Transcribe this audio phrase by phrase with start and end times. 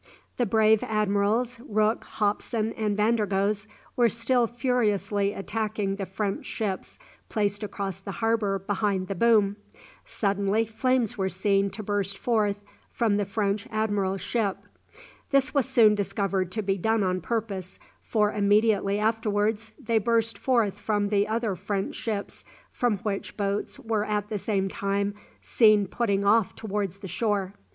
[0.37, 6.97] The brave Admirals Rooke, Hopson, and Vandergoes, were still furiously attacking the French ships
[7.29, 9.57] placed across the harbour behind the boom.
[10.03, 14.57] Suddenly flames were seen to burst forth from the French admiral's ship.
[15.29, 20.79] This was soon discovered to be done on purpose, for immediately afterwards they burst forth
[20.79, 25.13] from the other French ships, from which boats were at the same time
[25.43, 27.53] seen putting off towards the shore.